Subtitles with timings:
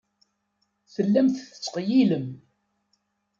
[0.93, 2.27] Tellamt tettqeyyilem.